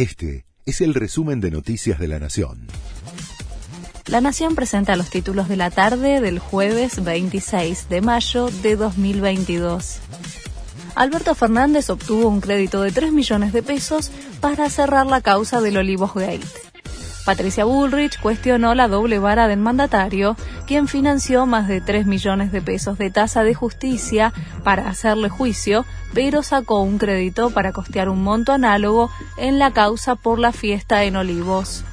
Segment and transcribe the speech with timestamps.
[0.00, 2.68] Este es el resumen de Noticias de la Nación.
[4.06, 9.98] La Nación presenta los títulos de la tarde del jueves 26 de mayo de 2022.
[10.94, 14.10] Alberto Fernández obtuvo un crédito de 3 millones de pesos
[14.40, 16.69] para cerrar la causa del Olivos Gate.
[17.24, 22.62] Patricia Bullrich cuestionó la doble vara del mandatario, quien financió más de 3 millones de
[22.62, 24.32] pesos de tasa de justicia
[24.64, 25.84] para hacerle juicio,
[26.14, 31.04] pero sacó un crédito para costear un monto análogo en la causa por la fiesta
[31.04, 31.84] en Olivos.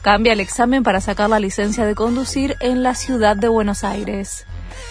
[0.00, 4.46] Cambia el examen para sacar la licencia de conducir en la ciudad de Buenos Aires.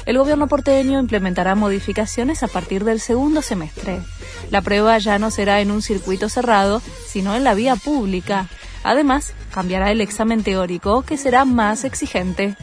[0.05, 4.02] El gobierno porteño implementará modificaciones a partir del segundo semestre.
[4.50, 8.48] La prueba ya no será en un circuito cerrado, sino en la vía pública.
[8.84, 12.55] Además, cambiará el examen teórico, que será más exigente.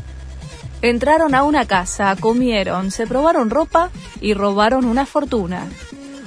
[0.83, 3.91] Entraron a una casa, comieron, se probaron ropa
[4.21, 5.67] y robaron una fortuna.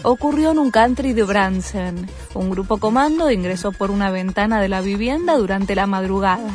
[0.04, 2.09] Ocurrió en un country de Bransen.
[2.34, 6.49] Un grupo comando ingresó por una ventana de la vivienda durante la madrugada.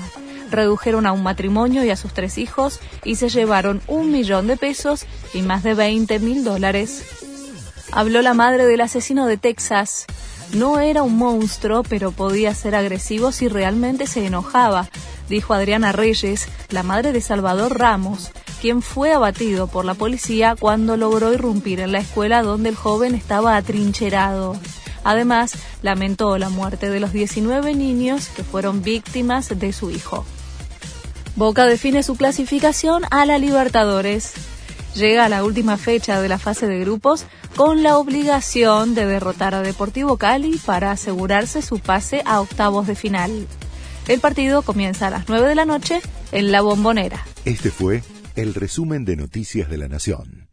[0.51, 4.57] Redujeron a un matrimonio y a sus tres hijos y se llevaron un millón de
[4.57, 7.05] pesos y más de 20 mil dólares.
[7.93, 10.07] Habló la madre del asesino de Texas.
[10.53, 14.89] No era un monstruo, pero podía ser agresivo si realmente se enojaba,
[15.29, 18.31] dijo Adriana Reyes, la madre de Salvador Ramos,
[18.61, 23.15] quien fue abatido por la policía cuando logró irrumpir en la escuela donde el joven
[23.15, 24.57] estaba atrincherado.
[25.05, 25.53] Además,
[25.83, 30.25] lamentó la muerte de los 19 niños que fueron víctimas de su hijo.
[31.37, 34.33] Boca define su clasificación a la Libertadores
[34.97, 39.55] llega a la última fecha de la fase de grupos con la obligación de derrotar
[39.55, 43.47] a Deportivo Cali para asegurarse su pase a octavos de final.
[44.09, 46.01] El partido comienza a las 9 de la noche
[46.33, 47.25] en la bombonera.
[47.45, 48.03] Este fue
[48.35, 50.46] el resumen de Noticias de la Nación.